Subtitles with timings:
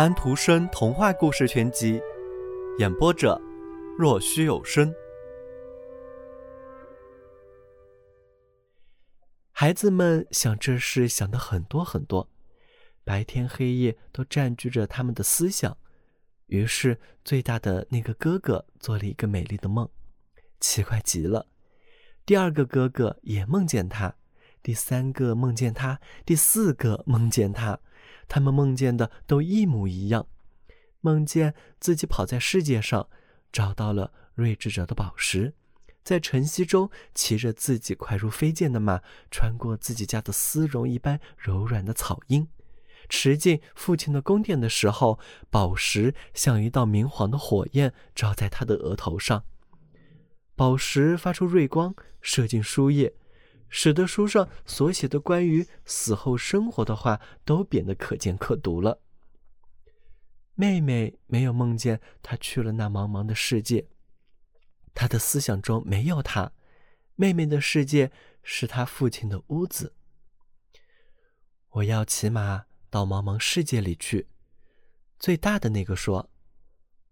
[0.00, 2.00] 安徒生童话故事全集，
[2.78, 3.38] 演播者：
[3.98, 4.90] 若虚有声。
[9.52, 12.26] 孩子们想这事想的很多很多，
[13.04, 15.76] 白天黑夜都占据着他们的思想。
[16.46, 19.86] 于是，最大的那个哥哥做了一个美丽的梦，
[20.60, 21.46] 奇怪极了。
[22.24, 24.16] 第二个哥哥也梦见他，
[24.62, 27.78] 第三个梦见他，第四个梦见他。
[28.30, 30.28] 他们梦见的都一模一样，
[31.00, 33.08] 梦见自己跑在世界上，
[33.50, 35.52] 找到了睿智者的宝石，
[36.04, 42.46] 在晨曦中骑着自己快如飞剑的马，穿过自己家的丝绒一般柔软的草荫，
[43.08, 45.18] 驰进父亲的宫殿的时候，
[45.50, 49.42] 宝石像一道明黄的火焰照在他的额头上，
[50.54, 53.12] 宝石发出锐光，射进书页。
[53.70, 59.00] 使得书上所写的关于死后生活的话都变得可见可读了。
[60.54, 63.88] 妹妹没有梦见她去了那茫茫的世界，
[64.92, 66.52] 她的思想中没有他，
[67.14, 68.12] 妹妹的世界
[68.42, 69.94] 是他父亲的屋子。
[71.70, 74.26] 我要骑马到茫茫世界里去，
[75.18, 76.28] 最大的那个说：“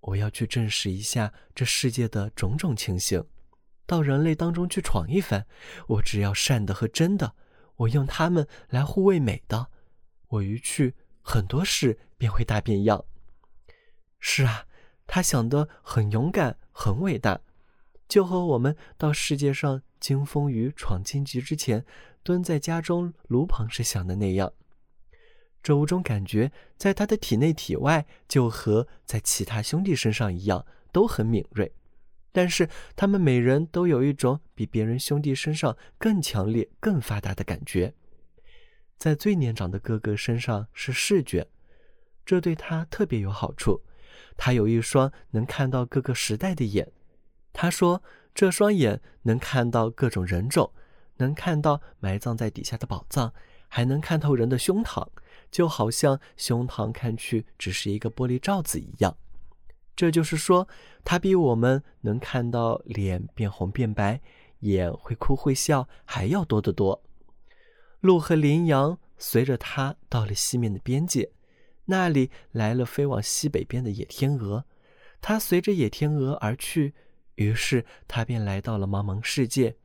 [0.00, 3.24] 我要去证实一下这世界的种种情形。”
[3.90, 5.46] 到人类当中去闯一番，
[5.88, 7.34] 我只要善的和真的，
[7.74, 9.66] 我用它们来护卫美的，
[10.28, 13.04] 我一去，很多事便会大变样。
[14.20, 14.66] 是啊，
[15.08, 17.40] 他想的很勇敢，很伟大，
[18.06, 21.84] 就和我们到世界上经风雨、闯荆棘之前，
[22.22, 24.52] 蹲在家中炉旁时想的那样。
[25.60, 31.72] 这五种感觉在他的体内体外，就和在其他兄弟身上一样，都很敏锐。
[32.32, 37.94] 但是他们每人都有一种比别人兄弟身上更强烈、更发达的感觉，
[38.96, 41.48] 在最年长的哥哥身上是视觉，
[42.24, 43.82] 这对他特别有好处。
[44.36, 46.92] 他有一双能看到各个时代的眼，
[47.52, 48.02] 他说
[48.34, 50.72] 这双眼能看到各种人种，
[51.16, 53.34] 能看到埋葬在底下的宝藏，
[53.68, 55.08] 还能看透人的胸膛，
[55.50, 59.16] 就好像胸膛看去只是一个玻璃罩子一样。
[60.00, 60.66] 这就是说，
[61.04, 64.22] 他比我们能看到脸变红变白，
[64.60, 67.04] 眼会哭会笑还要多得多。
[68.00, 71.32] 鹿和羚羊随着他到了西面的边界，
[71.84, 74.64] 那里来了飞往西北边的野天鹅，
[75.20, 76.94] 他随着野天鹅而去，
[77.34, 79.76] 于是他便来到了茫茫世界，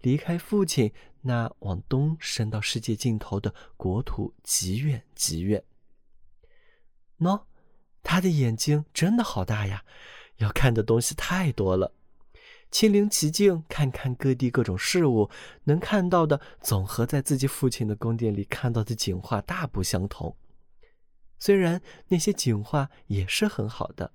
[0.00, 0.90] 离开父亲
[1.20, 5.62] 那往东伸到世界尽头的国土极远极远。
[7.18, 7.42] 喏。
[8.02, 9.84] 他的眼睛真的好大呀，
[10.36, 11.92] 要看的东西太多了。
[12.70, 15.28] 亲临其境，看看各地各种事物，
[15.64, 20.36] 能看到的总和在自己父亲的宫殿里看到的景画大不相同。
[21.38, 24.12] 虽然那些景画也是很好的，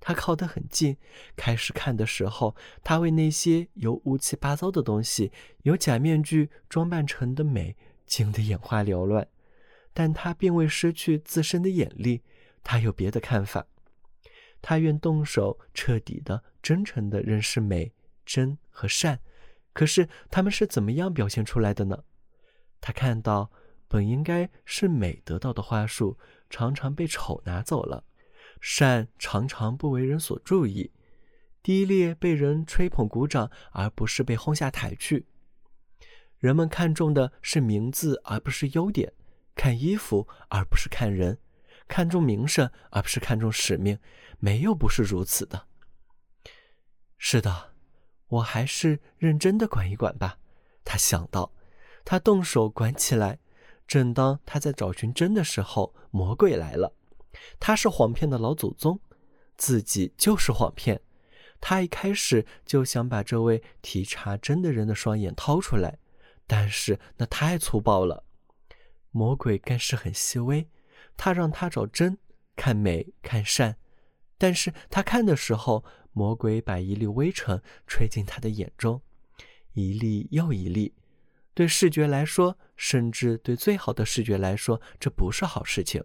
[0.00, 0.96] 他靠得很近。
[1.36, 5.30] 开始看的时候，他为那些由乌七八糟的东西、
[5.62, 7.76] 由假面具装扮成的美
[8.06, 9.28] 惊得眼花缭乱，
[9.92, 12.22] 但他并未失去自身的眼力。
[12.62, 13.66] 他有别的看法，
[14.60, 17.92] 他愿动手彻底的、真诚的认识美、
[18.24, 19.20] 真和善。
[19.72, 22.04] 可是他们是怎么样表现出来的呢？
[22.80, 23.50] 他看到
[23.86, 26.18] 本应该是美得到的花束，
[26.50, 28.04] 常常被丑拿走了；
[28.60, 30.90] 善常常不为人所注意；
[31.62, 35.26] 低劣被人吹捧鼓掌，而不是被轰下台去。
[36.38, 39.10] 人们看重的是名字，而不是优点；
[39.54, 41.38] 看衣服，而不是看人。
[41.88, 43.98] 看重名声，而不是看重使命，
[44.38, 45.66] 没有不是如此的。
[47.16, 47.72] 是的，
[48.28, 50.38] 我还是认真的管一管吧。
[50.84, 51.52] 他想到，
[52.04, 53.40] 他动手管起来。
[53.86, 56.94] 正当他在找寻真的时候，魔鬼来了。
[57.58, 59.00] 他是谎骗的老祖宗，
[59.56, 61.00] 自己就是谎骗。
[61.60, 65.98] 他一开始就想把这位提查真的人的双眼掏出来，
[66.46, 68.24] 但是那太粗暴了。
[69.10, 70.68] 魔鬼干事很细微。
[71.18, 72.16] 他让他找真，
[72.56, 73.76] 看美，看善，
[74.38, 79.02] 但是他看的时候，魔鬼把一粒微尘吹进他的眼中，
[79.74, 80.94] 一粒又一粒。
[81.52, 86.02] 对视觉来说，甚至对最好的视觉来说，这不是好事情。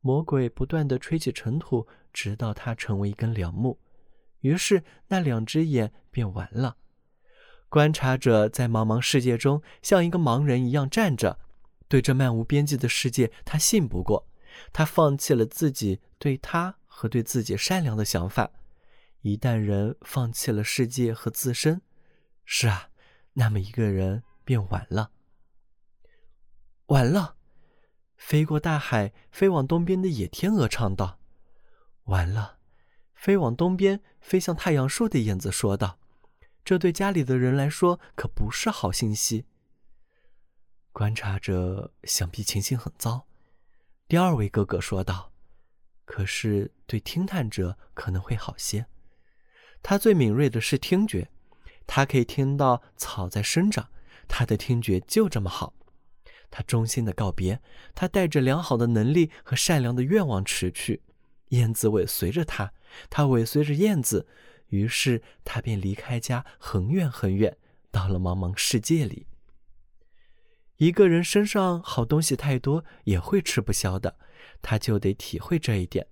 [0.00, 3.80] 魔鬼不断地吹起尘土，直到它成为一根梁木，
[4.40, 6.76] 于是那两只眼便完了。
[7.70, 11.38] 观察者在茫茫世界中，像一个盲人一样站着。
[11.88, 14.28] 对这漫无边际的世界，他信不过，
[14.72, 18.50] 他放弃了自己对他和对自己善良的想法。
[19.22, 21.82] 一旦人放弃了世界和自身，
[22.44, 22.90] 是啊，
[23.34, 25.10] 那么一个人便完了。
[26.86, 27.36] 完了，
[28.16, 31.18] 飞过大海，飞往东边的野天鹅唱道
[32.06, 32.58] ：“完了！”
[33.14, 35.98] 飞往东边，飞向太阳树的燕子说道
[36.64, 39.46] ：“这对家里的人来说可不是好信息。”
[40.96, 43.26] 观察着，想必情形很糟。
[44.08, 45.30] 第二位哥哥说道
[46.06, 48.86] ：“可是对听探者可能会好些。
[49.82, 51.28] 他最敏锐的是听觉，
[51.86, 53.90] 他可以听到草在生长。
[54.26, 55.74] 他的听觉就这么好。
[56.50, 57.60] 他衷心的告别，
[57.94, 61.02] 他带着良好的能力和善良的愿望驰去。
[61.48, 62.72] 燕子尾随着他。”
[63.10, 64.26] 他尾随着燕子，
[64.68, 67.54] 于是他便离开家很远很远，
[67.90, 69.26] 到了茫茫世界里。
[70.76, 74.16] 一个人身上好东西太多，也会吃不消的，
[74.60, 76.06] 他就得体会这一点。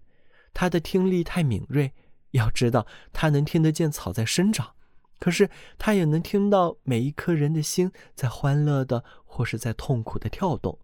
[0.53, 1.93] 他的听力太敏锐，
[2.31, 4.75] 要知道他能听得见草在生长，
[5.19, 10.79] 可是他也能听到每一颗人的心在欢乐的或是在痛苦的跳动。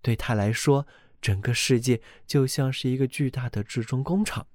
[0.00, 0.86] 对他来说，
[1.20, 4.46] 整个世界就像是一个巨大的制钟工厂。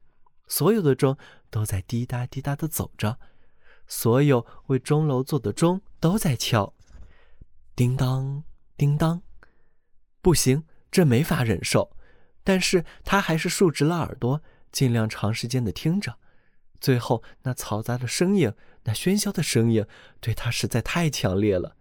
[0.47, 1.17] 所有的钟
[1.49, 3.17] 都在滴答滴答的走着，
[3.87, 6.73] 所有为钟楼做的钟都在敲，
[7.75, 8.43] 叮当
[8.77, 9.21] 叮当。
[10.21, 11.95] 不行，这没法忍受。
[12.43, 14.41] 但是他还是竖直了耳朵，
[14.71, 16.17] 尽量长时间的听着。
[16.79, 18.53] 最后，那嘈杂的声音，
[18.83, 19.85] 那喧嚣的声音，
[20.21, 21.75] 对他实在太强烈了。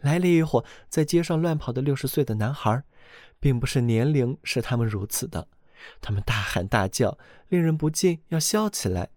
[0.00, 2.82] 来了一伙在街上乱跑的六十岁的男孩，
[3.38, 5.46] 并不是年龄使他们如此的。
[6.00, 9.10] 他们大喊大叫，令人不禁要笑起来。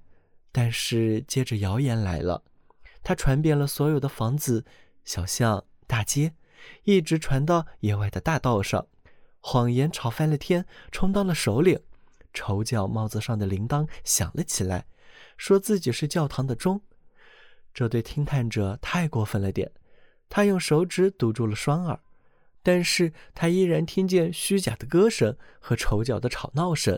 [0.52, 2.44] 但是接着谣言来了，
[3.02, 4.66] 它传遍了所有的房子、
[5.04, 6.34] 小巷、大街，
[6.84, 8.88] 一直传到野外的大道上。
[9.40, 11.80] 谎言吵翻了天，充当了首领。
[12.34, 14.86] 丑角帽子上的铃铛响了起来，
[15.38, 16.82] 说自己是教堂的钟。
[17.74, 19.72] 这对听探者太过分了点。
[20.30, 22.00] 他用手指堵住了双耳。
[22.66, 26.98] 但是他依然听见虚假的歌声和丑角的吵闹声，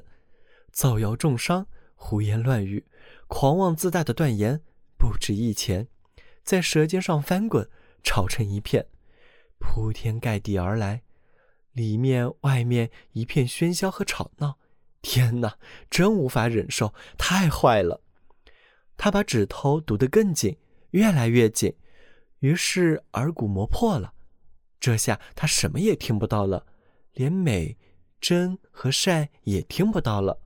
[0.72, 1.66] 造谣重伤、
[1.96, 2.86] 胡言乱语、
[3.26, 4.62] 狂妄自大的断言
[4.96, 5.88] 不止一钱，
[6.44, 7.68] 在舌尖上翻滚，
[8.04, 8.86] 吵成一片，
[9.58, 11.04] 铺天盖地而来，
[11.74, 14.58] 里面外面一片喧嚣和吵闹。
[15.02, 15.58] 天哪，
[15.90, 18.02] 真无法忍受，太坏了！
[18.98, 20.58] 他把指头堵得更紧，
[20.92, 21.76] 越来越紧，
[22.40, 24.14] 于是耳骨磨破了。
[24.80, 26.66] 这下他什么也听不到了，
[27.14, 27.78] 连美、
[28.20, 30.42] 真和善也听不到了。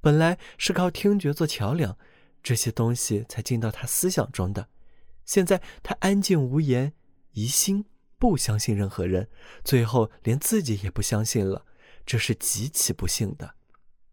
[0.00, 1.96] 本来是靠听觉做桥梁，
[2.42, 4.68] 这些东西才进到他思想中的。
[5.24, 6.94] 现在他安静无言，
[7.32, 7.84] 疑心，
[8.22, 9.28] 不相信任何人，
[9.64, 11.66] 最后连自己也不相信了。
[12.06, 13.56] 这是极其不幸的。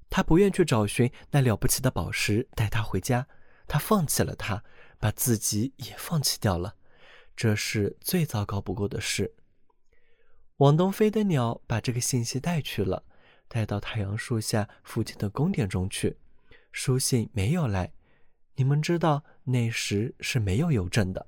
[0.09, 3.27] 他不愿去找寻那了不起的宝石，带他回家。
[3.67, 4.63] 他放弃了他，
[4.97, 6.73] 把自己也放弃掉了。
[7.35, 9.35] 这是最糟糕不过的事。
[10.57, 13.03] 往东飞的鸟把这个信息带去了，
[13.47, 16.17] 带到太阳树下附近的宫殿中去。
[16.71, 17.94] 书信没有来，
[18.55, 21.27] 你们知道那时是没有邮政的。